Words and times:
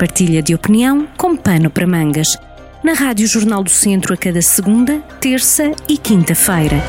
partilha 0.00 0.42
de 0.42 0.54
opinião 0.54 1.06
com 1.18 1.36
pano 1.36 1.68
para 1.68 1.86
mangas. 1.86 2.38
Na 2.82 2.94
Rádio 2.94 3.26
Jornal 3.26 3.62
do 3.62 3.68
Centro 3.68 4.14
a 4.14 4.16
cada 4.16 4.40
segunda, 4.40 4.98
terça 5.20 5.72
e 5.86 5.98
quinta-feira. 5.98 6.82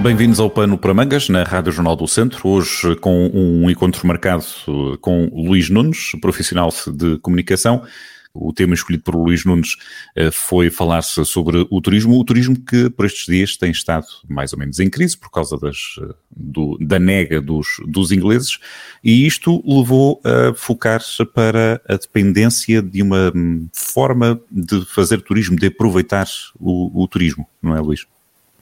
Bem-vindos 0.00 0.40
ao 0.40 0.48
Pano 0.48 0.78
para 0.78 0.94
Mangas, 0.94 1.28
na 1.28 1.42
Rádio 1.42 1.70
Jornal 1.70 1.94
do 1.94 2.08
Centro, 2.08 2.48
hoje 2.48 2.96
com 2.96 3.30
um 3.34 3.70
encontro 3.70 4.06
marcado 4.06 4.42
com 5.02 5.30
Luís 5.34 5.68
Nunes, 5.68 6.12
profissional 6.18 6.70
de 6.94 7.18
comunicação, 7.18 7.82
o 8.34 8.52
tema 8.52 8.74
escolhido 8.74 9.04
por 9.04 9.14
Luís 9.14 9.44
Nunes 9.44 9.76
eh, 10.16 10.30
foi 10.30 10.70
falar-se 10.70 11.24
sobre 11.24 11.66
o 11.70 11.80
turismo, 11.80 12.18
o 12.18 12.24
turismo 12.24 12.56
que 12.56 12.88
por 12.90 13.06
estes 13.06 13.26
dias 13.26 13.56
tem 13.56 13.70
estado 13.70 14.06
mais 14.28 14.52
ou 14.52 14.58
menos 14.58 14.80
em 14.80 14.88
crise 14.88 15.16
por 15.16 15.30
causa 15.30 15.58
das, 15.58 15.96
eh, 16.00 16.14
do, 16.34 16.78
da 16.80 16.98
nega 16.98 17.40
dos, 17.40 17.80
dos 17.86 18.10
ingleses, 18.10 18.58
e 19.04 19.26
isto 19.26 19.62
levou 19.66 20.20
a 20.24 20.54
focar-se 20.54 21.24
para 21.26 21.80
a 21.88 21.94
dependência 21.94 22.80
de 22.80 23.02
uma 23.02 23.32
hum, 23.34 23.68
forma 23.72 24.40
de 24.50 24.84
fazer 24.86 25.20
turismo, 25.20 25.56
de 25.56 25.66
aproveitar 25.66 26.26
o, 26.58 27.02
o 27.02 27.06
turismo, 27.06 27.46
não 27.62 27.76
é, 27.76 27.80
Luís? 27.80 28.06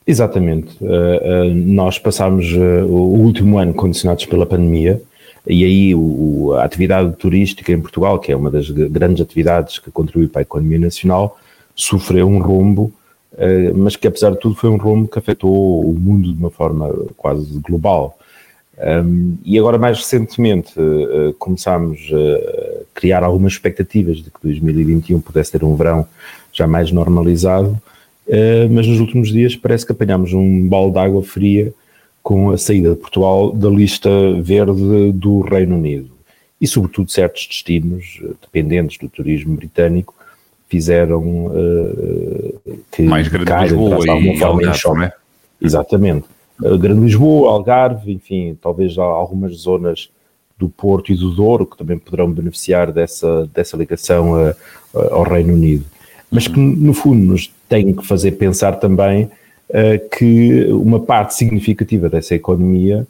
Exatamente. 0.06 0.76
Uh, 0.80 0.86
uh, 0.86 1.54
nós 1.54 1.98
passámos 1.98 2.46
uh, 2.52 2.84
o 2.86 3.20
último 3.20 3.58
ano 3.58 3.72
condicionados 3.72 4.26
pela 4.26 4.44
pandemia 4.44 5.00
e 5.46 5.64
aí 5.64 5.94
o, 5.94 6.54
a 6.54 6.64
atividade 6.64 7.16
turística 7.16 7.72
em 7.72 7.80
Portugal, 7.80 8.18
que 8.18 8.32
é 8.32 8.36
uma 8.36 8.50
das 8.50 8.70
grandes 8.70 9.20
atividades 9.20 9.78
que 9.78 9.90
contribui 9.90 10.28
para 10.28 10.40
a 10.40 10.42
economia 10.42 10.78
nacional, 10.78 11.38
sofreu 11.74 12.28
um 12.28 12.40
rombo, 12.40 12.92
eh, 13.38 13.72
mas 13.74 13.96
que 13.96 14.06
apesar 14.06 14.30
de 14.32 14.40
tudo 14.40 14.54
foi 14.54 14.68
um 14.68 14.76
rombo 14.76 15.08
que 15.08 15.18
afetou 15.18 15.80
o 15.80 15.94
mundo 15.94 16.32
de 16.32 16.38
uma 16.38 16.50
forma 16.50 16.92
quase 17.16 17.58
global. 17.60 18.16
e 19.44 19.58
agora 19.58 19.76
mais 19.76 19.98
recentemente 19.98 20.72
eh, 20.78 21.34
começámos 21.38 21.98
a 22.12 22.84
criar 22.94 23.22
algumas 23.22 23.52
expectativas 23.52 24.18
de 24.18 24.30
que 24.30 24.40
2021 24.42 25.20
pudesse 25.20 25.52
ter 25.52 25.62
um 25.64 25.76
verão 25.76 26.06
já 26.52 26.66
mais 26.66 26.90
normalizado, 26.90 27.80
eh, 28.28 28.68
mas 28.70 28.86
nos 28.86 29.00
últimos 29.00 29.30
dias 29.30 29.56
parece 29.56 29.84
que 29.84 29.92
apanhámos 29.92 30.32
um 30.32 30.68
balde 30.68 30.94
de 30.94 30.98
água 30.98 31.22
fria 31.22 31.72
com 32.22 32.50
a 32.50 32.58
saída 32.58 32.90
de 32.90 32.96
Portugal 32.96 33.52
da 33.52 33.68
lista 33.68 34.10
verde 34.40 35.12
do 35.12 35.40
Reino 35.40 35.76
Unido. 35.76 36.10
E, 36.60 36.66
sobretudo, 36.66 37.10
certos 37.10 37.46
destinos 37.46 38.20
eh, 38.22 38.32
dependentes 38.42 38.98
do 38.98 39.08
turismo 39.08 39.56
britânico 39.56 40.14
fizeram 40.68 41.46
uh, 41.46 42.60
que 42.92 43.02
mais 43.02 43.26
grande 43.28 43.62
Lisboa 43.62 44.04
e 44.04 44.42
Algarve, 44.42 44.80
não 44.84 45.02
é? 45.02 45.12
Exatamente. 45.60 46.26
Uh, 46.62 46.78
grande 46.78 47.00
Lisboa, 47.00 47.50
Algarve, 47.50 48.12
enfim, 48.12 48.56
talvez 48.60 48.96
algumas 48.98 49.56
zonas 49.56 50.10
do 50.56 50.68
Porto 50.68 51.10
e 51.10 51.16
do 51.16 51.34
Douro 51.34 51.66
que 51.66 51.76
também 51.76 51.98
poderão 51.98 52.30
beneficiar 52.30 52.92
dessa, 52.92 53.48
dessa 53.52 53.76
ligação 53.76 54.34
a, 54.34 54.50
a, 54.94 55.14
ao 55.14 55.22
Reino 55.22 55.54
Unido. 55.54 55.86
Mas 56.30 56.46
que, 56.46 56.60
no 56.60 56.92
fundo, 56.92 57.24
nos 57.24 57.50
tem 57.68 57.92
que 57.94 58.06
fazer 58.06 58.32
pensar 58.32 58.76
também 58.76 59.30
que 60.18 60.64
uma 60.70 60.98
parte 60.98 61.34
significativa 61.34 62.08
dessa 62.08 62.34
economia 62.34 63.06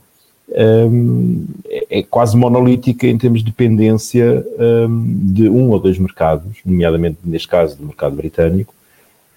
um, 0.50 1.44
é, 1.68 1.98
é 1.98 2.02
quase 2.02 2.36
monolítica 2.36 3.06
em 3.06 3.16
termos 3.16 3.40
de 3.40 3.46
dependência 3.46 4.44
um, 4.58 5.32
de 5.32 5.48
um 5.48 5.70
ou 5.70 5.78
dois 5.78 5.98
mercados, 5.98 6.58
nomeadamente 6.64 7.18
neste 7.24 7.48
caso 7.48 7.76
do 7.76 7.86
mercado 7.86 8.16
britânico, 8.16 8.74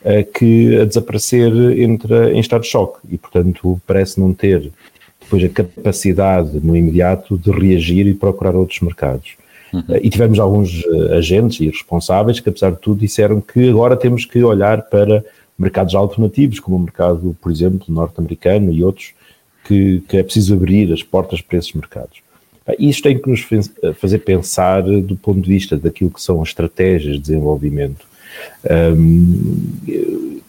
uh, 0.01 0.31
que 0.33 0.79
a 0.79 0.85
desaparecer 0.85 1.51
entra 1.79 2.33
em 2.33 2.39
estado 2.39 2.61
de 2.61 2.67
choque 2.67 2.99
e, 3.09 3.17
portanto, 3.17 3.79
parece 3.85 4.19
não 4.19 4.33
ter 4.33 4.71
depois 5.21 5.43
a 5.43 5.49
capacidade 5.49 6.59
no 6.61 6.75
imediato 6.75 7.37
de 7.37 7.51
reagir 7.51 8.07
e 8.07 8.13
procurar 8.13 8.55
outros 8.55 8.79
mercados. 8.81 9.33
Uhum. 9.71 9.81
Uh, 9.81 9.99
e 10.01 10.09
tivemos 10.09 10.39
alguns 10.39 10.83
uh, 10.83 11.13
agentes 11.13 11.59
e 11.59 11.69
responsáveis 11.69 12.39
que, 12.39 12.49
apesar 12.49 12.71
de 12.71 12.79
tudo, 12.79 12.99
disseram 12.99 13.39
que 13.39 13.69
agora 13.69 13.95
temos 13.95 14.25
que 14.25 14.43
olhar 14.43 14.81
para 14.83 15.23
mercados 15.63 15.95
alternativos, 15.95 16.59
como 16.59 16.77
o 16.77 16.79
mercado, 16.79 17.35
por 17.41 17.51
exemplo, 17.51 17.85
norte-americano 17.87 18.71
e 18.71 18.83
outros, 18.83 19.13
que, 19.63 20.01
que, 20.07 20.17
é 20.17 20.23
preciso 20.23 20.53
abrir 20.53 20.91
as 20.91 21.01
portas 21.01 21.41
para 21.41 21.57
esses 21.57 21.73
mercados. 21.73 22.21
Isto 22.77 23.03
tem 23.03 23.17
que 23.17 23.29
nos 23.29 23.45
fazer 23.95 24.19
pensar 24.19 24.83
do 24.83 25.15
ponto 25.15 25.41
de 25.41 25.49
vista 25.49 25.77
daquilo 25.77 26.09
que 26.09 26.21
são 26.21 26.41
as 26.41 26.49
estratégias 26.49 27.15
de 27.15 27.21
desenvolvimento. 27.21 28.05
Um, 28.69 29.69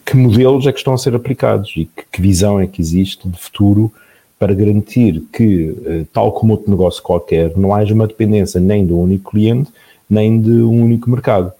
que 0.05 0.15
modelos 0.15 0.67
é 0.67 0.71
que 0.71 0.77
estão 0.77 0.93
a 0.93 0.97
ser 0.97 1.15
aplicados 1.15 1.73
e 1.75 1.85
que, 1.85 2.03
que 2.11 2.21
visão 2.21 2.59
é 2.59 2.67
que 2.67 2.81
existe 2.81 3.27
de 3.27 3.37
futuro 3.37 3.91
para 4.37 4.53
garantir 4.53 5.23
que, 5.33 5.75
eh, 5.85 6.05
tal 6.13 6.31
como 6.31 6.53
outro 6.53 6.69
negócio 6.69 7.01
qualquer, 7.01 7.57
não 7.57 7.73
haja 7.73 7.93
uma 7.93 8.05
dependência 8.05 8.59
nem 8.59 8.85
de 8.85 8.93
um 8.93 9.01
único 9.01 9.31
cliente, 9.31 9.71
nem 10.09 10.39
de 10.39 10.51
um 10.51 10.83
único 10.83 11.09
mercado. 11.09 11.51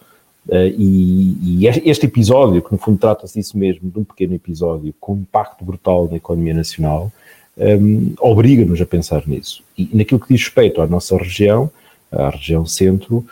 Uh, 0.48 0.68
e, 0.78 1.64
e, 1.64 1.68
este 1.68 2.06
episódio, 2.06 2.62
que 2.62 2.72
no 2.72 2.78
fundo 2.78 3.00
trata-se 3.00 3.40
disso 3.40 3.58
mesmo, 3.58 3.90
de 3.90 4.00
um 4.00 4.04
pequeno 4.04 4.36
episódio 4.36 4.94
com 5.00 5.16
impacto 5.16 5.66
brutal 5.66 6.08
na 6.10 6.18
economia 6.18 6.54
nacional, 6.54 7.12
um, 7.58 7.64
ehm, 7.64 8.14
obriga-nos 8.20 8.80
a 8.80 8.86
pensar 8.86 9.24
nisso. 9.28 9.64
E 9.76 9.90
naquilo 9.92 10.20
que 10.20 10.32
diz 10.32 10.44
respeito 10.44 10.82
à 10.82 10.88
nossa 10.88 11.18
região, 11.18 11.72
à 12.12 12.30
região 12.30 12.64
centro, 12.66 13.26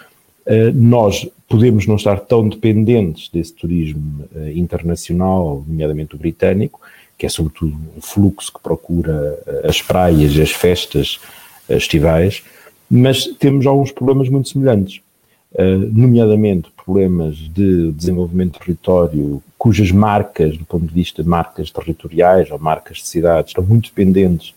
uh, 0.48 0.74
nós 0.74 1.30
podemos 1.48 1.86
não 1.86 1.98
estar 1.98 2.20
tão 2.20 2.50
dependentes 2.50 3.30
desse 3.30 3.54
turismo 3.54 4.26
uh, 4.36 4.50
internacional, 4.50 5.64
nomeadamente 5.68 6.16
o 6.16 6.18
britânico, 6.18 6.82
que 7.16 7.28
é 7.28 7.30
sobretudo 7.30 7.78
um 7.96 8.02
fluxo 8.02 8.52
que 8.52 8.60
procura 8.60 9.40
as 9.64 9.80
praias 9.84 10.38
as 10.38 10.50
festas 10.50 11.20
estivais, 11.70 12.44
mas 12.90 13.28
temos 13.38 13.68
alguns 13.68 13.92
problemas 13.92 14.28
muito 14.30 14.50
semelhantes. 14.50 15.00
Nomeadamente 15.92 16.73
problemas 16.84 17.38
de 17.38 17.92
desenvolvimento 17.92 18.54
de 18.54 18.60
território 18.60 19.42
cujas 19.58 19.92
marcas, 19.92 20.58
do 20.58 20.66
ponto 20.66 20.86
de 20.86 20.94
vista 20.94 21.24
de 21.24 21.30
marcas 21.30 21.72
territoriais 21.72 22.52
ou 22.52 22.60
marcas 22.60 22.98
de 22.98 23.08
cidades, 23.08 23.52
estão 23.52 23.64
muito 23.64 23.90
dependentes 23.90 24.54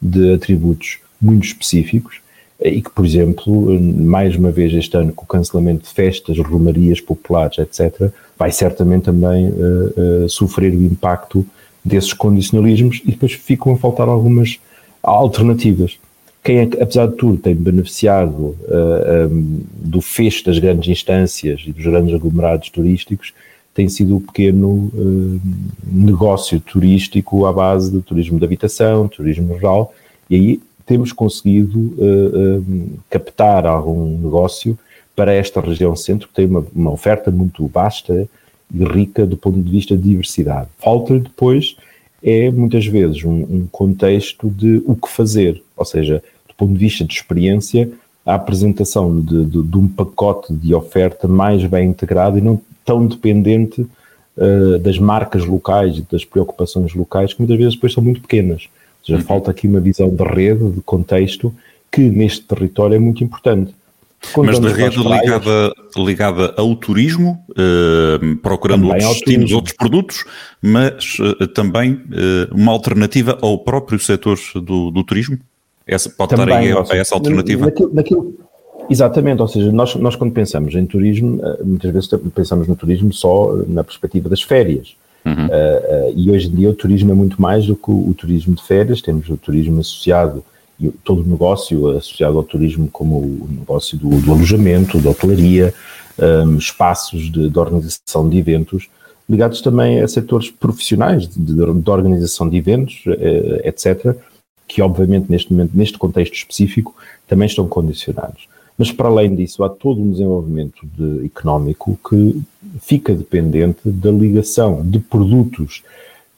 de 0.00 0.34
atributos 0.34 1.00
muito 1.20 1.44
específicos 1.44 2.20
e 2.60 2.80
que, 2.80 2.90
por 2.90 3.04
exemplo, 3.04 3.80
mais 3.80 4.36
uma 4.36 4.50
vez 4.50 4.72
este 4.72 4.96
ano, 4.96 5.12
com 5.12 5.24
o 5.24 5.28
cancelamento 5.28 5.84
de 5.84 5.90
festas, 5.90 6.38
romarias 6.38 7.00
populares, 7.00 7.58
etc., 7.58 8.12
vai 8.38 8.52
certamente 8.52 9.04
também 9.04 9.48
uh, 9.48 10.24
uh, 10.24 10.28
sofrer 10.28 10.72
o 10.72 10.82
impacto 10.82 11.44
desses 11.84 12.12
condicionalismos 12.12 13.02
e 13.04 13.10
depois 13.10 13.32
ficam 13.32 13.72
a 13.72 13.76
faltar 13.76 14.08
algumas 14.08 14.58
alternativas 15.02 15.98
quem 16.44 16.58
é 16.58 16.62
apesar 16.82 17.06
de 17.06 17.16
tudo, 17.16 17.38
tem 17.38 17.54
beneficiado 17.54 18.38
uh, 18.38 18.56
eh, 18.68 19.26
um, 19.26 19.30
ehm, 19.30 19.60
do 19.76 20.02
fecho 20.02 20.44
das 20.44 20.58
grandes 20.58 20.88
instâncias 20.90 21.62
e 21.66 21.72
dos 21.72 21.84
grandes 21.84 22.14
aglomerados 22.14 22.68
turísticos 22.68 23.32
tem 23.72 23.88
sido 23.88 24.16
o 24.16 24.20
pequeno 24.20 24.68
uh, 24.94 25.40
negócio 25.84 26.60
turístico 26.60 27.44
à 27.44 27.52
base 27.52 27.90
do 27.90 28.00
turismo 28.00 28.38
de 28.38 28.44
habitação, 28.44 29.08
turismo 29.08 29.54
rural, 29.54 29.92
e 30.30 30.36
aí 30.36 30.60
temos 30.86 31.12
conseguido 31.12 31.78
uh, 31.78 33.00
captar 33.10 33.66
algum 33.66 34.16
negócio 34.18 34.78
para 35.16 35.32
esta 35.32 35.60
região 35.60 35.96
centro, 35.96 36.28
que 36.28 36.34
tem 36.34 36.46
uma, 36.46 36.64
uma 36.74 36.92
oferta 36.92 37.30
muito 37.30 37.66
vasta 37.66 38.28
e 38.72 38.84
rica 38.84 39.26
do 39.26 39.36
ponto 39.36 39.60
de 39.60 39.70
vista 39.70 39.96
de 39.96 40.02
diversidade. 40.02 40.68
Falta 40.78 41.18
depois 41.18 41.76
é 42.24 42.50
muitas 42.50 42.86
vezes 42.86 43.22
um, 43.22 43.30
um 43.30 43.68
contexto 43.70 44.48
de 44.48 44.82
o 44.86 44.96
que 44.96 45.08
fazer, 45.08 45.62
ou 45.76 45.84
seja, 45.84 46.22
do 46.48 46.54
ponto 46.54 46.72
de 46.72 46.78
vista 46.78 47.04
de 47.04 47.12
experiência, 47.12 47.90
a 48.24 48.34
apresentação 48.34 49.20
de, 49.20 49.44
de, 49.44 49.62
de 49.62 49.76
um 49.76 49.86
pacote 49.86 50.54
de 50.54 50.74
oferta 50.74 51.28
mais 51.28 51.62
bem 51.66 51.90
integrado 51.90 52.38
e 52.38 52.40
não 52.40 52.58
tão 52.84 53.06
dependente 53.06 53.82
uh, 53.82 54.78
das 54.78 54.98
marcas 54.98 55.44
locais 55.44 55.98
e 55.98 56.06
das 56.10 56.24
preocupações 56.24 56.94
locais, 56.94 57.34
que 57.34 57.40
muitas 57.40 57.58
vezes 57.58 57.74
depois 57.74 57.92
são 57.92 58.02
muito 58.02 58.22
pequenas. 58.22 58.68
Ou 59.00 59.06
seja, 59.06 59.18
uhum. 59.18 59.24
falta 59.24 59.50
aqui 59.50 59.66
uma 59.66 59.80
visão 59.80 60.08
de 60.08 60.22
rede, 60.24 60.70
de 60.70 60.80
contexto, 60.80 61.54
que 61.92 62.00
neste 62.00 62.42
território 62.42 62.94
é 62.96 62.98
muito 62.98 63.22
importante. 63.22 63.74
Mas 64.36 64.58
da 64.58 64.68
rede 64.68 64.96
ligada, 64.98 65.74
ligada 65.96 66.54
ao 66.56 66.74
turismo, 66.74 67.44
uh, 67.50 68.36
procurando 68.36 68.88
outros 68.88 69.08
destinos, 69.08 69.52
outros 69.52 69.76
produtos, 69.76 70.24
mas 70.60 71.18
uh, 71.18 71.46
também 71.48 72.02
uma 72.52 72.72
alternativa 72.72 73.38
ao 73.40 73.58
próprio 73.58 73.98
setor 73.98 74.38
do, 74.54 74.90
do 74.90 75.04
turismo? 75.04 75.38
Essa, 75.86 76.08
pode 76.10 76.30
Também, 76.30 76.68
estar 76.68 76.80
aí 76.80 76.98
a, 76.98 77.00
essa 77.00 77.14
alternativa? 77.14 77.66
Naquilo, 77.66 77.90
naquilo, 77.92 78.34
exatamente, 78.88 79.42
ou 79.42 79.48
seja, 79.48 79.70
nós, 79.70 79.94
nós 79.96 80.16
quando 80.16 80.32
pensamos 80.32 80.74
em 80.74 80.86
turismo, 80.86 81.40
eh, 81.44 81.62
muitas 81.62 81.92
vezes 81.92 82.08
pensamos 82.34 82.66
no 82.66 82.74
turismo 82.74 83.12
só 83.12 83.54
eh, 83.54 83.64
na 83.68 83.84
perspectiva 83.84 84.28
das 84.28 84.42
férias. 84.42 84.96
Uhum. 85.24 85.46
Uh, 85.46 85.48
uh, 85.48 86.12
e 86.14 86.30
hoje 86.30 86.48
em 86.48 86.54
dia 86.54 86.68
o 86.68 86.74
turismo 86.74 87.10
é 87.10 87.14
muito 87.14 87.40
mais 87.40 87.64
do 87.64 87.74
que 87.74 87.90
o, 87.90 88.10
o, 88.10 88.14
turismo 88.14 88.54
de 88.54 88.62
férias, 88.62 89.00
temos 89.00 89.26
o 89.30 89.38
turismo 89.38 89.80
associado 89.80 90.44
todo 91.04 91.22
o 91.22 91.26
negócio 91.26 91.88
associado 91.90 92.36
ao 92.36 92.42
turismo 92.42 92.88
como 92.90 93.18
o 93.18 93.48
negócio 93.50 93.96
do, 93.96 94.08
do 94.20 94.32
alojamento, 94.32 94.98
da 94.98 95.10
hotelaria, 95.10 95.72
um, 96.18 96.56
espaços 96.56 97.30
de, 97.30 97.48
de, 97.48 97.58
organização 97.58 98.28
de 98.28 98.38
eventos, 98.38 98.88
ligados 99.28 99.60
também 99.60 100.00
a 100.00 100.08
setores 100.08 100.50
profissionais 100.50 101.28
de, 101.28 101.54
de, 101.54 101.90
organização 101.90 102.48
de 102.48 102.56
eventos, 102.56 103.04
uh, 103.06 103.60
etc., 103.64 104.16
que 104.66 104.80
obviamente 104.82 105.30
neste 105.30 105.52
momento, 105.52 105.72
neste 105.74 105.98
contexto 105.98 106.34
específico, 106.34 106.94
também 107.26 107.46
estão 107.46 107.66
condicionados. 107.68 108.48
Mas 108.76 108.90
para 108.90 109.08
além 109.08 109.34
disso, 109.34 109.62
há 109.62 109.68
todo 109.68 110.00
um 110.00 110.10
desenvolvimento 110.10 110.86
de, 110.96 111.26
económico 111.26 111.98
que 112.08 112.42
fica 112.80 113.14
dependente 113.14 113.80
da 113.84 114.10
ligação 114.10 114.82
de 114.84 114.98
produtos 114.98 115.82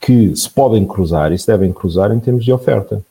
que 0.01 0.37
se 0.37 0.49
podem 0.51 0.85
cruzar 0.85 1.33
e 1.33 1.39
se 1.39 1.47
devem 1.47 1.73
cruzar 1.73 2.13
em 2.13 2.21
termos 2.21 2.45
de 2.45 2.53
oferta. 2.53 3.03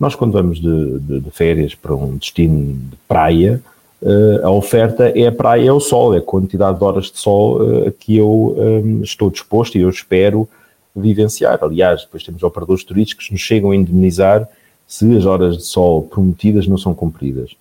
Nós, 0.00 0.14
quando 0.14 0.32
vamos 0.32 0.58
de, 0.58 0.98
de, 0.98 1.20
de 1.20 1.30
férias 1.30 1.74
para 1.74 1.94
um 1.94 2.16
destino 2.16 2.72
de 2.72 2.96
praia, 3.06 3.60
uh, 4.00 4.46
a 4.46 4.50
oferta 4.50 5.10
é 5.10 5.26
a 5.26 5.32
praia, 5.32 5.68
é 5.68 5.72
o 5.72 5.78
sol, 5.78 6.14
é 6.14 6.18
a 6.18 6.22
quantidade 6.22 6.78
de 6.78 6.84
horas 6.84 7.10
de 7.10 7.18
sol 7.18 7.60
uh, 7.60 7.92
que 7.92 8.16
eu 8.16 8.56
um, 8.56 9.02
estou 9.02 9.28
disposto 9.28 9.76
e 9.76 9.82
eu 9.82 9.90
espero 9.90 10.48
vivenciar. 10.96 11.58
Aliás, 11.62 12.00
depois 12.00 12.24
temos 12.24 12.42
operadores 12.42 12.82
turísticos 12.82 13.26
que 13.26 13.32
nos 13.34 13.42
chegam 13.42 13.72
a 13.72 13.76
indemnizar 13.76 14.48
se 14.88 15.14
as 15.14 15.26
horas 15.26 15.58
de 15.58 15.64
sol 15.64 16.04
prometidas 16.04 16.66
não 16.66 16.78
são 16.78 16.94
cumpridas. 16.94 17.54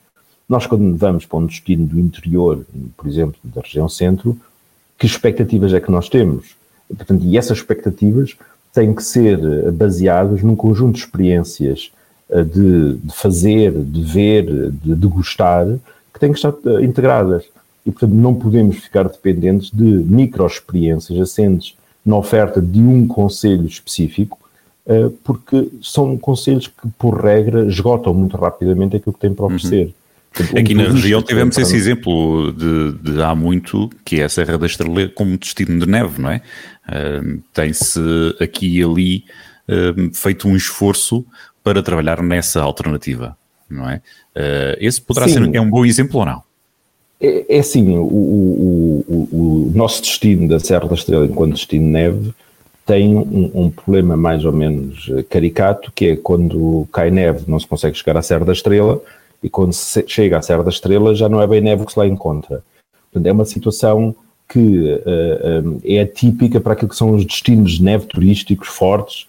Nós, 0.47 0.65
quando 0.65 0.95
vamos 0.95 1.25
para 1.25 1.39
um 1.39 1.45
destino 1.45 1.85
do 1.85 1.99
interior, 1.99 2.65
por 2.95 3.05
exemplo, 3.05 3.37
da 3.43 3.59
região 3.61 3.89
centro, 3.89 4.39
que 4.97 5.05
expectativas 5.05 5.73
é 5.73 5.81
que 5.81 5.91
nós 5.91 6.07
temos? 6.07 6.55
Portanto, 6.87 7.23
e 7.23 7.37
essas 7.37 7.57
expectativas 7.57 8.35
têm 8.73 8.95
que 8.95 9.03
ser 9.03 9.37
baseadas 9.73 10.41
num 10.41 10.55
conjunto 10.55 10.95
de 10.95 11.01
experiências 11.01 11.91
eh, 11.91 11.98
de, 12.43 12.95
de 12.95 13.13
fazer, 13.13 13.71
de 13.71 14.03
ver, 14.03 14.71
de 14.71 14.95
degustar, 14.95 15.65
que 16.13 16.19
têm 16.19 16.31
que 16.31 16.37
estar 16.37 16.53
eh, 16.65 16.83
integradas. 16.83 17.45
E, 17.85 17.91
portanto, 17.91 18.13
não 18.13 18.35
podemos 18.35 18.77
ficar 18.77 19.03
dependentes 19.03 19.71
de 19.71 19.83
micro-experiências 19.83 21.19
assentes 21.19 21.75
na 22.05 22.17
oferta 22.17 22.61
de 22.61 22.79
um 22.79 23.07
conselho 23.07 23.65
específico, 23.65 24.37
eh, 24.85 25.09
porque 25.23 25.69
são 25.81 26.17
conselhos 26.17 26.67
que, 26.67 26.87
por 26.97 27.23
regra, 27.23 27.65
esgotam 27.65 28.13
muito 28.13 28.37
rapidamente 28.37 28.95
aquilo 28.95 29.13
que 29.13 29.19
têm 29.19 29.33
para 29.33 29.45
uhum. 29.45 29.55
oferecer. 29.55 29.85
Uhum. 29.85 29.93
Aqui 30.59 30.75
na 30.75 30.83
região 30.83 31.23
tivemos 31.23 31.57
esse 31.57 31.75
exemplo 31.75 32.53
de, 32.53 32.91
de, 33.01 33.21
há 33.21 33.33
muito, 33.33 33.89
que 34.05 34.21
é 34.21 34.25
a 34.25 34.29
Serra 34.29 34.59
da 34.59 34.67
Estrela 34.67 35.09
como 35.09 35.35
destino 35.35 35.79
de 35.79 35.89
neve, 35.89 36.21
não 36.21 36.29
é? 36.29 36.41
Uh, 36.87 37.41
Tem-se 37.51 37.99
aqui 38.39 38.77
e 38.77 38.83
ali 38.83 39.25
uh, 39.67 40.13
feito 40.13 40.47
um 40.47 40.55
esforço 40.55 41.25
para 41.69 41.83
trabalhar 41.83 42.23
nessa 42.23 42.61
alternativa, 42.61 43.37
não 43.69 43.87
é? 43.87 44.01
Uh, 44.35 44.75
esse 44.79 44.99
poderá 44.99 45.27
Sim. 45.27 45.45
ser 45.45 45.55
é 45.55 45.61
um 45.61 45.69
bom 45.69 45.85
exemplo 45.85 46.19
ou 46.19 46.25
não? 46.25 46.41
É, 47.21 47.57
é 47.57 47.59
assim, 47.59 47.95
o, 47.95 48.01
o, 48.01 49.05
o, 49.07 49.29
o, 49.31 49.71
nosso 49.75 50.01
destino 50.01 50.47
da 50.47 50.59
Serra 50.59 50.87
da 50.87 50.95
Estrela 50.95 51.27
enquanto 51.27 51.53
destino 51.53 51.85
de 51.85 51.91
neve 51.91 52.33
tem 52.87 53.15
um, 53.15 53.51
um, 53.53 53.69
problema 53.69 54.17
mais 54.17 54.43
ou 54.45 54.51
menos 54.51 55.11
caricato, 55.29 55.91
que 55.91 56.07
é 56.07 56.15
quando 56.15 56.87
cai 56.91 57.11
neve 57.11 57.43
não 57.47 57.59
se 57.59 57.67
consegue 57.67 57.95
chegar 57.95 58.17
à 58.17 58.23
Serra 58.23 58.45
da 58.45 58.53
Estrela, 58.53 58.99
e 59.43 59.49
quando 59.49 59.73
se 59.73 60.03
chega 60.07 60.39
à 60.39 60.41
Serra 60.41 60.63
da 60.63 60.71
Estrela 60.71 61.13
já 61.13 61.29
não 61.29 61.39
é 61.39 61.45
bem 61.45 61.61
neve 61.61 61.85
que 61.85 61.93
se 61.93 61.99
lá 61.99 62.07
encontra. 62.07 62.63
Portanto, 63.11 63.27
é 63.27 63.31
uma 63.31 63.45
situação 63.45 64.15
que 64.51 64.57
uh, 64.57 65.67
uh, 65.67 65.81
é 65.85 66.01
atípica 66.01 66.59
para 66.59 66.73
aquilo 66.73 66.89
que 66.89 66.95
são 66.95 67.11
os 67.11 67.23
destinos 67.23 67.73
de 67.73 67.83
neve 67.83 68.07
turísticos 68.07 68.69
fortes 68.69 69.27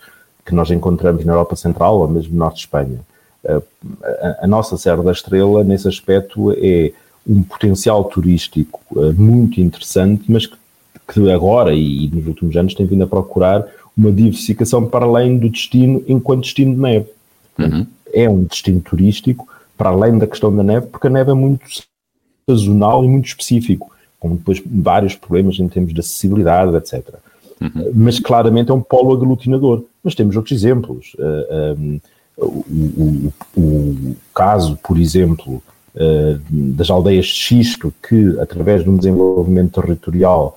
que 0.51 0.55
nós 0.55 0.71
encontramos 0.71 1.25
na 1.25 1.33
Europa 1.33 1.57
Central 1.57 1.99
ou 1.99 2.09
mesmo 2.09 2.33
no 2.33 2.39
Norte 2.39 2.57
de 2.57 2.61
Espanha. 2.63 2.99
Uh, 3.45 3.63
a, 4.03 4.45
a, 4.45 4.47
nossa 4.47 4.77
Serra 4.77 5.03
da 5.03 5.13
Estrela, 5.13 5.65
nesse 5.65 5.89
aspecto, 5.89 6.53
é 6.59 6.93
um 7.27 7.43
potencial 7.43 8.05
turístico 8.05 8.81
muito 9.17 9.61
interessante, 9.61 10.25
mas 10.29 10.47
que, 10.47 10.57
que 11.09 11.31
agora 11.31 11.73
e, 11.73 12.07
e 12.07 12.09
nos 12.09 12.27
últimos 12.27 12.57
anos 12.57 12.75
tem 12.75 12.85
vindo 12.85 13.05
a 13.05 13.07
procurar 13.07 13.67
uma 13.97 14.11
diversificação 14.11 14.87
para 14.87 15.05
além 15.05 15.39
do 15.39 15.49
destino 15.49 16.03
enquanto 16.09 16.43
destino 16.43 16.75
de 16.75 16.81
neve. 16.81 17.07
Uhum. 17.59 17.87
É 18.13 18.29
um 18.29 18.45
destino 18.45 18.81
turístico, 18.81 19.47
para 19.77 19.91
além 19.91 20.19
da 20.19 20.27
questão 20.27 20.55
da 20.55 20.63
neve, 20.63 20.87
porque 20.87 21.07
a 21.07 21.11
neve 21.11 21.31
é 21.31 21.35
muito 21.35 21.65
sazonal 22.49 23.05
e 23.05 23.09
muito 23.09 23.29
específico, 23.29 23.93
com 24.19 24.35
depois 24.35 24.61
vários 24.65 25.15
problemas 25.15 25.59
em 25.59 25.69
termos 25.69 25.95
de 25.95 26.01
acessibilidade, 26.01 26.75
etc. 26.77 27.15
Uhum. 27.61 27.93
Mas 27.95 28.19
claramente 28.19 28.71
é 28.71 28.75
um 28.75 28.81
polo 28.81 29.13
aglutinador. 29.13 29.85
Mas 30.03 30.15
temos 30.15 30.37
outros 30.37 30.57
exemplos. 30.57 31.15
Um, 31.79 32.01
o, 32.37 32.65
o, 33.57 33.61
o, 33.61 34.17
caso, 34.35 34.79
por 34.83 34.99
exemplo, 34.99 35.63
uh, 35.95 36.41
das 36.51 36.89
aldeias 36.89 37.27
de 37.27 37.35
xisto, 37.35 37.93
que 38.07 38.39
através 38.41 38.83
de 38.83 38.89
um 38.89 38.97
desenvolvimento 38.97 39.81
territorial, 39.81 40.57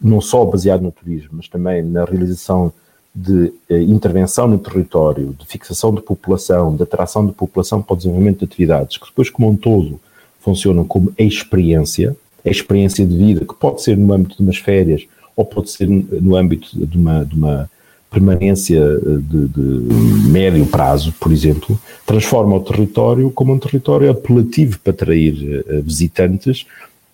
não 0.00 0.20
só 0.20 0.44
baseado 0.44 0.82
no 0.82 0.92
turismo, 0.92 1.30
mas 1.32 1.48
também 1.48 1.82
na 1.82 2.04
realização 2.04 2.72
de 3.16 3.50
eh, 3.70 3.80
intervenção 3.80 4.46
no 4.46 4.58
território, 4.58 5.34
de 5.38 5.46
fixação 5.46 5.94
de 5.94 6.02
população, 6.02 6.76
de 6.76 6.82
atração 6.82 7.26
de 7.26 7.32
população 7.32 7.80
para 7.80 7.94
o 7.94 7.96
desenvolvimento 7.96 8.40
de 8.40 8.44
atividades, 8.44 8.98
que 8.98 9.06
depois, 9.06 9.30
como 9.30 9.48
um 9.48 9.56
todo, 9.56 9.98
funcionam 10.38 10.84
como 10.84 11.10
experiência, 11.16 12.14
a 12.44 12.50
experiência 12.50 13.06
de 13.06 13.16
vida, 13.16 13.46
que 13.46 13.54
pode 13.54 13.80
ser 13.80 13.96
no 13.96 14.12
âmbito 14.12 14.36
de 14.36 14.42
umas 14.42 14.58
férias 14.58 15.06
ou 15.36 15.44
pode 15.44 15.70
ser 15.70 15.86
no 15.86 16.34
âmbito 16.34 16.86
de 16.86 16.96
uma, 16.96 17.24
de 17.24 17.34
uma 17.34 17.70
permanência 18.10 18.78
eh, 18.80 19.18
de, 19.20 19.48
de, 19.48 20.28
médio 20.30 20.66
prazo, 20.66 21.12
por 21.20 21.30
exemplo, 21.30 21.78
transforma 22.06 22.56
o 22.56 22.60
território 22.60 23.30
como 23.30 23.52
um 23.52 23.58
território 23.58 24.10
apelativo 24.10 24.78
para 24.80 24.92
atrair 24.92 25.64
uh, 25.68 25.82
visitantes 25.82 26.64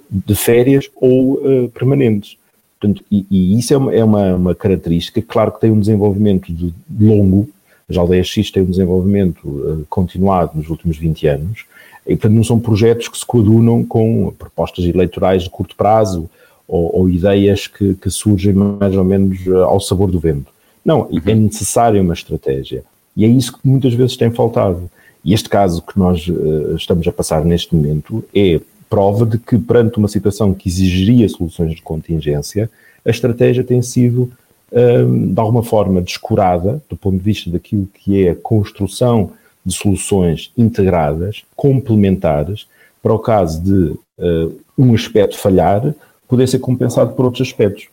de 0.08 0.34
férias 0.36 0.88
ou 0.94 1.34
uh, 1.34 1.68
permanentes. 1.70 2.36
Portanto, 2.78 3.02
e, 3.10 3.26
e, 3.30 3.58
isso 3.58 3.74
é, 3.74 3.76
uma, 3.76 3.94
é 3.94 4.04
uma, 4.04 4.34
uma, 4.34 4.54
característica, 4.54 5.20
claro 5.22 5.52
que 5.52 5.60
tem 5.60 5.70
um 5.70 5.80
desenvolvimento 5.80 6.52
de 6.52 6.72
longo, 7.00 7.48
as 7.88 7.96
aldeias 7.96 8.28
X 8.28 8.50
têm 8.50 8.62
um 8.62 8.70
desenvolvimento 8.70 9.48
uh, 9.48 9.86
continuado 9.88 10.52
nos 10.56 10.68
últimos 10.68 10.96
20 10.96 11.26
anos, 11.26 11.64
e 12.06 12.14
portanto 12.16 12.34
não 12.34 12.44
são 12.44 12.60
projetos 12.60 13.08
que 13.08 13.18
se 13.18 13.26
coadunam 13.26 13.84
com 13.84 14.32
propostas 14.38 14.84
eleitorais 14.84 15.44
de 15.44 15.50
curto 15.50 15.74
prazo 15.74 16.28
ou, 16.72 17.00
ou 17.00 17.08
ideias 17.10 17.66
que, 17.66 17.92
que, 17.96 18.10
surgem 18.10 18.54
mais 18.54 18.96
ou 18.96 19.04
menos 19.04 19.46
uh, 19.46 19.64
ao 19.64 19.78
sabor 19.78 20.10
do 20.10 20.18
vento. 20.18 20.50
Não, 20.82 21.02
uhum. 21.02 21.20
é 21.26 21.34
necessária 21.34 22.00
uma 22.00 22.14
estratégia. 22.14 22.82
E 23.14 23.26
é 23.26 23.28
isso 23.28 23.52
que 23.52 23.58
muitas 23.62 23.92
vezes 23.92 24.16
tem 24.16 24.30
faltado. 24.30 24.90
E 25.22 25.34
este 25.34 25.50
caso 25.50 25.82
que 25.82 25.98
nós 25.98 26.26
uh, 26.26 26.74
estamos 26.74 27.06
a 27.06 27.12
passar 27.12 27.44
neste 27.44 27.76
momento 27.76 28.24
é 28.34 28.58
prova 28.88 29.26
de 29.26 29.36
que, 29.36 29.58
perante 29.58 29.98
uma 29.98 30.08
situação 30.08 30.54
que 30.54 30.66
exigiria 30.66 31.28
soluções 31.28 31.74
de 31.74 31.82
contingência, 31.82 32.70
a 33.04 33.10
estratégia 33.10 33.62
tem 33.62 33.82
sido, 33.82 34.32
hum, 34.70 35.32
de 35.32 35.40
alguma 35.40 35.62
forma, 35.62 36.02
descurada 36.02 36.82
do 36.90 36.96
ponto 36.96 37.16
de 37.16 37.22
vista 37.22 37.50
daquilo 37.50 37.86
que 37.86 38.26
é 38.26 38.30
a 38.30 38.36
construção 38.36 39.30
de 39.64 39.74
soluções 39.74 40.52
integradas, 40.58 41.42
complementares, 41.56 42.66
para 43.02 43.14
o 43.14 43.18
caso 43.18 43.62
de 43.62 43.96
uh, 44.18 44.60
um 44.76 44.94
aspecto 44.94 45.38
falhar, 45.38 45.94
poder 46.32 46.48
ser 46.48 46.60
compensado 46.60 47.12
por 47.12 47.26
outros 47.26 47.46
aspectos. 47.46 47.88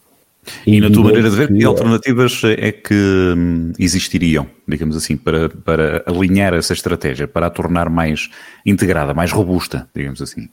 E, 0.65 0.77
e 0.77 0.79
na 0.79 0.89
tua 0.89 1.03
maneira 1.03 1.29
de 1.29 1.35
ver, 1.35 1.53
que 1.53 1.65
alternativas 1.65 2.41
é 2.45 2.71
que 2.71 2.95
hum, 3.35 3.73
existiriam, 3.77 4.47
digamos 4.65 4.95
assim, 4.95 5.17
para, 5.17 5.49
para 5.49 6.01
alinhar 6.05 6.53
essa 6.53 6.71
estratégia, 6.71 7.27
para 7.27 7.47
a 7.47 7.49
tornar 7.49 7.89
mais 7.89 8.29
integrada, 8.65 9.13
mais 9.13 9.33
robusta, 9.33 9.89
digamos 9.93 10.21
assim? 10.21 10.47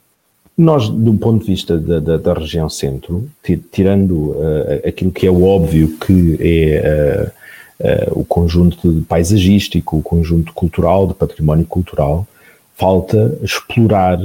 Nós, 0.57 0.89
do 0.89 1.13
ponto 1.13 1.45
de 1.45 1.51
vista 1.51 1.77
da, 1.77 2.01
da, 2.01 2.17
da 2.17 2.33
região 2.33 2.69
centro, 2.69 3.29
tirando 3.71 4.31
uh, 4.31 4.85
aquilo 4.85 5.11
que 5.11 5.25
é 5.25 5.31
o 5.31 5.45
óbvio 5.45 5.97
que 5.97 6.37
é 6.41 7.31
uh, 7.79 8.17
uh, 8.17 8.19
o 8.19 8.25
conjunto 8.25 9.05
paisagístico, 9.07 9.97
o 9.97 10.01
conjunto 10.01 10.51
cultural, 10.51 11.07
de 11.07 11.13
património 11.13 11.65
cultural, 11.65 12.27
falta 12.75 13.37
explorar 13.41 14.19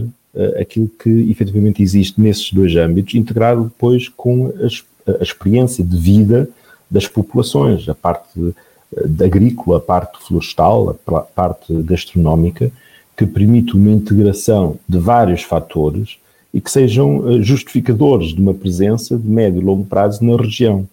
aquilo 0.58 0.88
que 0.88 1.30
efetivamente 1.30 1.82
existe 1.82 2.20
nesses 2.20 2.52
dois 2.52 2.74
âmbitos, 2.76 3.14
integrado 3.14 3.64
depois 3.64 4.08
com 4.08 4.46
a, 4.46 5.12
a 5.12 5.22
experiência 5.22 5.84
de 5.84 5.96
vida 5.96 6.48
das 6.90 7.06
populações, 7.06 7.88
a 7.88 7.94
parte 7.94 8.28
de, 8.36 9.24
agrícola, 9.24 9.78
a 9.78 9.80
parte 9.80 10.18
florestal, 10.24 10.90
a 10.90 11.20
parte 11.20 11.72
gastronómica, 11.82 12.70
que 13.16 13.26
permite 13.26 13.74
uma 13.74 13.90
integração 13.90 14.78
de 14.88 14.98
vários 14.98 15.42
fatores 15.42 16.16
e 16.52 16.60
que 16.60 16.70
sejam 16.70 17.30
eh, 17.30 17.42
justificadores 17.42 18.34
de 18.34 18.40
uma 18.40 18.54
presença 18.54 19.16
de 19.16 19.26
médio 19.26 19.60
e 19.60 19.64
longo 19.64 19.84
prazo 19.84 20.24
na 20.24 20.36
região. 20.36 20.86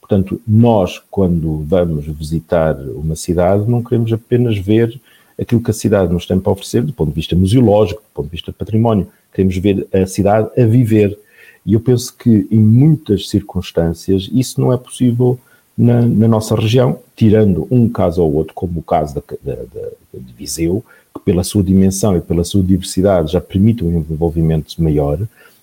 Portanto, 0.00 0.40
nós, 0.46 1.00
quando 1.10 1.64
vamos 1.66 2.06
visitar 2.06 2.76
uma 2.94 3.16
cidade, 3.16 3.68
não 3.68 3.82
queremos 3.82 4.12
apenas 4.12 4.58
ver 4.58 5.00
aquilo 5.40 5.62
que 5.62 5.70
a 5.70 5.74
cidade 5.74 6.12
nos 6.12 6.26
tem 6.26 6.38
para 6.38 6.52
oferecer 6.52 6.82
do 6.82 6.92
ponto 6.92 7.08
de 7.08 7.14
vista 7.14 7.34
museológico, 7.34 8.00
do 8.00 8.14
ponto 8.14 8.26
de 8.26 8.32
vista 8.32 8.52
de 8.52 8.58
património. 8.58 9.08
Queremos 9.32 9.56
ver 9.56 9.86
a 9.92 10.06
cidade 10.06 10.48
a 10.60 10.64
viver. 10.64 11.18
E 11.66 11.72
eu 11.72 11.80
penso 11.80 12.14
que, 12.16 12.46
em 12.50 12.58
muitas 12.58 13.28
circunstâncias, 13.28 14.28
isso 14.32 14.60
não 14.60 14.72
é 14.72 14.76
possível 14.76 15.38
na, 15.76 16.02
na 16.02 16.28
nossa 16.28 16.54
região, 16.54 16.98
tirando 17.16 17.66
um 17.70 17.88
caso 17.88 18.22
ou 18.22 18.32
outro, 18.34 18.54
como 18.54 18.80
o 18.80 18.82
caso 18.82 19.14
da, 19.14 19.22
da, 19.42 19.62
da 19.62 19.88
de 20.14 20.32
Viseu, 20.32 20.84
que 21.14 21.20
pela 21.24 21.42
sua 21.42 21.62
dimensão 21.62 22.16
e 22.16 22.20
pela 22.20 22.44
sua 22.44 22.62
diversidade 22.62 23.32
já 23.32 23.40
permite 23.40 23.84
um 23.84 23.98
envolvimento 23.98 24.80
maior, 24.82 25.18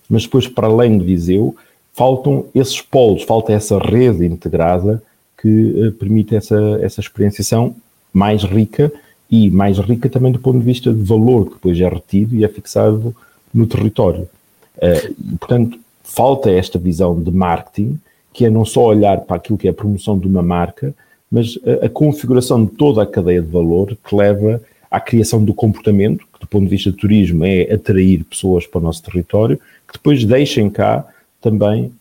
mas 0.09 0.23
depois, 0.23 0.47
para 0.47 0.67
além 0.67 0.97
de 0.97 1.05
Viseu, 1.05 1.55
faltam 1.93 2.45
esses 2.53 2.81
polos, 2.81 3.23
falta 3.23 3.53
essa 3.53 3.77
rede 3.79 4.25
integrada 4.25 5.01
que 5.41 5.87
uh, 5.87 5.91
permite 5.93 6.35
essa, 6.35 6.57
essa 6.81 6.99
experienciação 6.99 7.75
mais 8.13 8.43
rica 8.43 8.91
e 9.31 9.49
mais 9.49 9.79
rica 9.79 10.09
também 10.09 10.33
do 10.33 10.39
ponto 10.39 10.59
de 10.59 10.65
vista 10.65 10.93
de 10.93 11.01
valor 11.01 11.45
que 11.45 11.53
depois 11.53 11.79
é 11.79 11.87
retido 11.87 12.35
e 12.35 12.43
é 12.43 12.47
fixado 12.49 13.15
no 13.53 13.65
território. 13.65 14.27
Uh, 14.75 15.37
portanto, 15.37 15.79
falta 16.03 16.51
esta 16.51 16.77
visão 16.77 17.21
de 17.21 17.31
marketing, 17.31 17.97
que 18.33 18.45
é 18.45 18.49
não 18.49 18.65
só 18.65 18.87
olhar 18.87 19.21
para 19.21 19.37
aquilo 19.37 19.57
que 19.57 19.67
é 19.67 19.71
a 19.71 19.73
promoção 19.73 20.19
de 20.19 20.27
uma 20.27 20.41
marca, 20.41 20.93
mas 21.31 21.57
a, 21.81 21.85
a 21.85 21.89
configuração 21.89 22.65
de 22.65 22.71
toda 22.71 23.03
a 23.03 23.05
cadeia 23.05 23.41
de 23.41 23.47
valor 23.47 23.97
que 24.03 24.15
leva 24.15 24.61
à 24.89 24.99
criação 24.99 25.43
do 25.43 25.53
comportamento, 25.53 26.25
que 26.33 26.39
do 26.41 26.47
ponto 26.47 26.65
de 26.65 26.69
vista 26.69 26.91
de 26.91 26.97
turismo 26.97 27.45
é 27.45 27.73
atrair 27.73 28.25
pessoas 28.25 28.67
para 28.67 28.79
o 28.79 28.83
nosso 28.83 29.01
território, 29.01 29.57
que 29.87 29.93
depois 29.93 30.25
deixem 30.25 30.69
cá 30.69 31.05
também 31.39 31.91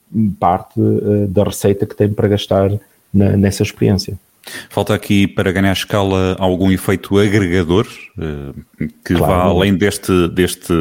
parte 0.41 0.81
uh, 0.81 1.29
da 1.29 1.45
receita 1.45 1.87
que 1.87 1.95
tem 1.95 2.09
para 2.09 2.27
gastar 2.27 2.73
na, 3.15 3.37
nessa 3.37 3.63
experiência. 3.63 4.19
Falta 4.69 4.95
aqui, 4.95 5.29
para 5.29 5.53
ganhar 5.53 5.73
escala, 5.73 6.35
algum 6.39 6.73
efeito 6.73 7.19
agregador 7.19 7.87
eh, 8.19 8.87
que 9.05 9.15
claro. 9.15 9.27
vá 9.27 9.43
além 9.43 9.77
deste, 9.77 10.29
deste 10.29 10.73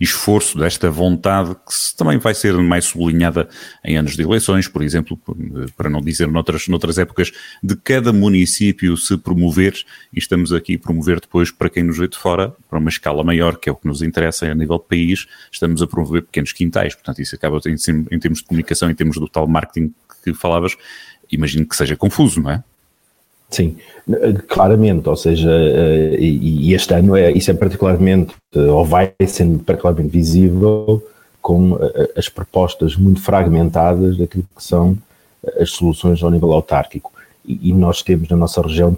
esforço, 0.00 0.58
desta 0.58 0.90
vontade, 0.90 1.54
que 1.54 1.96
também 1.96 2.18
vai 2.18 2.34
ser 2.34 2.54
mais 2.54 2.86
sublinhada 2.86 3.48
em 3.84 3.96
anos 3.96 4.16
de 4.16 4.22
eleições, 4.22 4.66
por 4.66 4.82
exemplo, 4.82 5.18
para 5.76 5.88
não 5.88 6.00
dizer 6.00 6.28
noutras, 6.28 6.66
noutras 6.66 6.98
épocas, 6.98 7.32
de 7.62 7.76
cada 7.76 8.12
município 8.12 8.96
se 8.96 9.16
promover, 9.16 9.74
e 10.12 10.18
estamos 10.18 10.52
aqui 10.52 10.74
a 10.74 10.78
promover 10.78 11.20
depois 11.20 11.50
para 11.50 11.70
quem 11.70 11.84
nos 11.84 11.98
vê 11.98 12.08
de 12.08 12.18
fora, 12.18 12.52
para 12.68 12.78
uma 12.78 12.90
escala 12.90 13.22
maior, 13.22 13.56
que 13.58 13.68
é 13.68 13.72
o 13.72 13.76
que 13.76 13.86
nos 13.86 14.02
interessa 14.02 14.46
a 14.46 14.54
nível 14.54 14.78
de 14.78 14.84
país, 14.84 15.26
estamos 15.52 15.80
a 15.80 15.86
promover 15.86 16.22
pequenos 16.22 16.52
quintais, 16.52 16.94
portanto 16.94 17.22
isso 17.22 17.34
acaba 17.34 17.60
em, 17.66 17.76
em 18.10 18.18
termos 18.18 18.40
de 18.40 18.44
comunicação, 18.44 18.90
em 18.90 18.94
termos 18.94 19.16
do 19.16 19.28
tal 19.28 19.46
marketing 19.46 19.94
que 20.22 20.34
falavas, 20.34 20.76
imagino 21.30 21.66
que 21.66 21.76
seja 21.76 21.96
confuso, 21.96 22.40
não 22.40 22.50
é? 22.50 22.64
Sim, 23.50 23.76
claramente, 24.48 25.08
ou 25.08 25.16
seja, 25.16 25.50
eh, 25.50 26.16
e 26.20 26.74
este 26.74 26.92
ano 26.94 27.14
é, 27.14 27.30
isso 27.30 27.50
é 27.50 27.54
particularmente, 27.54 28.34
eh, 28.54 28.58
ou 28.58 28.84
vai 28.84 29.14
sendo 29.26 29.60
particularmente 29.60 30.10
visível 30.10 31.02
com 31.40 31.76
eh, 31.80 32.12
as 32.16 32.28
propostas 32.28 32.96
muito 32.96 33.20
fragmentadas 33.20 34.16
daquilo 34.18 34.44
que 34.56 34.62
são 34.62 34.98
as 35.60 35.70
soluções 35.70 36.22
ao 36.22 36.30
nível 36.30 36.52
autárquico. 36.52 37.12
E 37.46 37.72
nós 37.72 38.02
temos 38.02 38.28
na 38.28 38.36
nossa 38.36 38.62
região 38.62 38.96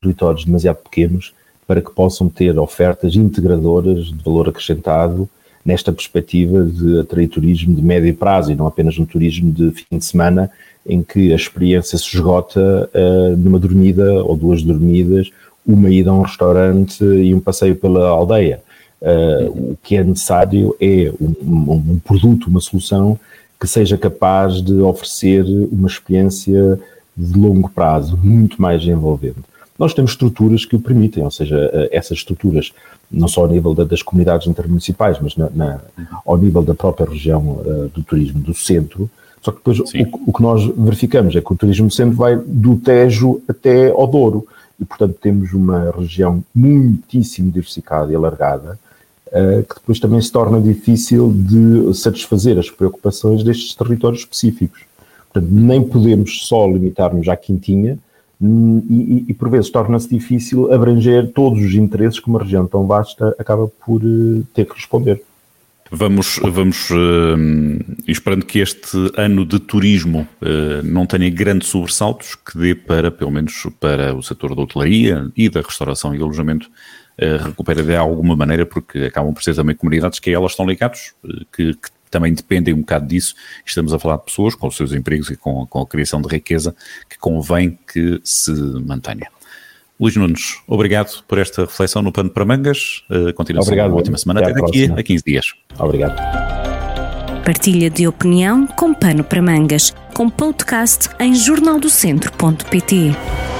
territórios 0.00 0.44
demasiado 0.44 0.76
pequenos 0.76 1.34
para 1.66 1.82
que 1.82 1.90
possam 1.90 2.28
ter 2.28 2.58
ofertas 2.58 3.16
integradoras 3.16 4.06
de 4.06 4.24
valor 4.24 4.48
acrescentado 4.48 5.28
nesta 5.64 5.92
perspectiva 5.92 6.64
de 6.64 7.00
atrair 7.00 7.28
turismo 7.28 7.74
de 7.74 7.82
médio 7.82 8.14
prazo 8.14 8.50
e 8.50 8.54
não 8.54 8.66
apenas 8.66 8.98
um 8.98 9.04
turismo 9.04 9.52
de 9.52 9.70
fim 9.70 9.98
de 9.98 10.04
semana 10.04 10.50
em 10.86 11.02
que 11.02 11.32
a 11.32 11.36
experiência 11.36 11.98
se 11.98 12.06
esgota 12.16 12.90
uh, 12.94 13.36
numa 13.36 13.58
dormida 13.58 14.24
ou 14.24 14.36
duas 14.36 14.62
dormidas, 14.62 15.30
uma 15.66 15.90
ida 15.90 16.10
a 16.10 16.14
um 16.14 16.22
restaurante 16.22 17.04
e 17.04 17.34
um 17.34 17.40
passeio 17.40 17.76
pela 17.76 18.08
aldeia. 18.08 18.62
Uh, 19.00 19.72
o 19.72 19.78
que 19.82 19.96
é 19.96 20.04
necessário 20.04 20.74
é 20.80 21.12
um, 21.20 21.34
um, 21.42 21.72
um, 21.72 21.98
produto, 21.98 22.48
uma 22.48 22.60
solução 22.60 23.18
que 23.58 23.66
seja 23.66 23.96
capaz 23.96 24.62
de 24.62 24.74
oferecer 24.80 25.44
uma 25.70 25.86
experiência 25.86 26.80
de 27.16 27.38
longo 27.38 27.68
prazo, 27.68 28.18
muito 28.22 28.60
mais 28.60 28.82
envolvente. 28.84 29.49
Nós 29.80 29.94
temos 29.94 30.10
estruturas 30.10 30.66
que 30.66 30.76
o 30.76 30.78
permitem, 30.78 31.24
ou 31.24 31.30
seja, 31.30 31.56
eh, 31.72 31.88
essas 31.90 32.18
estruturas, 32.18 32.70
não 33.10 33.26
só 33.26 33.40
ao 33.40 33.48
nível 33.48 33.74
da, 33.74 33.82
das 33.82 34.02
comunidades 34.02 34.46
intermunicipais, 34.46 35.16
mas 35.18 35.34
na, 35.36 35.48
na, 35.48 35.80
ao 36.26 36.36
nível 36.36 36.60
da 36.60 36.74
própria 36.74 37.08
região 37.08 37.40
uh, 37.52 37.88
do 37.88 38.02
turismo 38.02 38.40
do 38.40 38.52
centro, 38.52 39.08
só 39.40 39.50
que 39.50 39.56
depois 39.56 39.80
o, 39.80 39.84
o, 40.26 40.32
que 40.34 40.42
nós 40.42 40.66
verificamos 40.76 41.34
é 41.34 41.40
que 41.40 41.50
o 41.50 41.56
turismo 41.56 41.90
centro 41.90 42.14
vai 42.14 42.36
do 42.36 42.76
Tejo 42.76 43.40
até 43.48 43.88
ao 43.88 44.06
Douro 44.06 44.46
e, 44.78 44.84
portanto, 44.84 45.16
temos 45.18 45.54
uma 45.54 45.90
região 45.92 46.44
muitíssimo 46.54 47.50
diversificada 47.50 48.12
e 48.12 48.14
alargada 48.14 48.78
uh, 49.28 49.62
que 49.62 49.76
depois 49.76 49.98
também 49.98 50.20
se 50.20 50.30
torna 50.30 50.60
difícil 50.60 51.32
de 51.34 51.94
satisfazer 51.94 52.58
as 52.58 52.68
preocupações 52.68 53.42
destes 53.42 53.74
territórios 53.74 54.20
específicos. 54.20 54.82
Portanto, 55.32 55.50
nem 55.50 55.82
podemos 55.82 56.46
só 56.46 56.66
limitar-nos 56.66 57.26
à 57.28 57.34
Quintinha 57.34 57.98
e, 58.42 59.26
e, 59.28 59.34
por 59.34 59.50
vezes 59.50 59.70
torna-se 59.70 60.08
difícil 60.08 60.72
abranger 60.72 61.30
todos 61.32 61.62
os 61.62 61.74
interesses 61.74 62.18
que 62.18 62.28
uma 62.28 62.42
região 62.42 62.66
tão 62.66 62.86
vasta 62.86 63.34
acaba 63.38 63.68
por 63.84 64.02
uh, 64.02 64.42
ter 64.54 64.64
que 64.64 64.74
responder. 64.74 65.22
Vamos, 65.92 66.38
vamos 66.42 66.88
uh, 66.90 66.96
esperando 68.06 68.46
que 68.46 68.60
este 68.60 68.96
ano 69.16 69.44
de 69.44 69.58
turismo 69.58 70.26
uh, 70.40 70.82
não 70.84 71.04
tenha 71.04 71.28
grandes 71.28 71.68
sobressaltos, 71.68 72.36
que 72.36 72.56
dê 72.56 72.74
para, 72.76 73.10
pelo 73.10 73.32
menos 73.32 73.66
para 73.80 74.14
o 74.14 74.22
setor 74.22 74.54
da 74.54 74.62
hotelaria 74.62 75.28
e 75.36 75.48
da 75.48 75.60
restauração 75.60 76.14
e 76.14 76.22
alojamento, 76.22 76.70
uh, 77.18 77.44
recupere 77.44 77.82
de 77.82 77.96
alguma 77.96 78.36
maneira, 78.36 78.64
porque 78.64 79.00
acabam 79.00 79.34
por 79.34 79.42
ser 79.42 79.56
também 79.56 79.74
comunidades 79.74 80.20
que 80.20 80.30
a 80.30 80.34
elas 80.34 80.52
estão 80.52 80.64
ligados, 80.64 81.12
que, 81.52 81.74
que, 81.74 81.90
também 82.10 82.34
dependem 82.34 82.74
um 82.74 82.80
bocado 82.80 83.06
disso. 83.06 83.34
Estamos 83.64 83.94
a 83.94 83.98
falar 83.98 84.16
de 84.16 84.24
pessoas 84.24 84.54
com 84.54 84.66
os 84.66 84.76
seus 84.76 84.92
empregos 84.92 85.30
e 85.30 85.36
com, 85.36 85.66
com 85.66 85.80
a 85.80 85.86
criação 85.86 86.20
de 86.20 86.28
riqueza 86.28 86.74
que 87.08 87.18
convém 87.18 87.78
que 87.92 88.20
se 88.24 88.52
mantenha. 88.52 89.28
Luís 90.00 90.16
Nunes, 90.16 90.56
obrigado 90.66 91.22
por 91.28 91.38
esta 91.38 91.62
reflexão 91.62 92.00
no 92.00 92.10
Pano 92.10 92.30
para 92.30 92.44
Mangas. 92.44 93.04
Uh, 93.10 93.34
continuação 93.34 93.68
obrigado, 93.68 93.90
uma 93.90 93.98
ótima 93.98 94.16
semana. 94.16 94.40
Até, 94.40 94.52
até 94.52 94.60
daqui 94.60 94.78
próxima. 94.78 95.00
a 95.00 95.02
15 95.02 95.24
dias. 95.24 95.54
Obrigado. 95.78 97.44
Partilha 97.44 97.90
de 97.90 98.06
opinião 98.06 98.66
com 98.66 98.94
Pano 98.94 99.22
para 99.22 99.42
Mangas, 99.42 99.94
com 100.14 100.30
podcast 100.30 101.10
em 101.18 101.34
jornaldocentro.pt. 101.34 103.59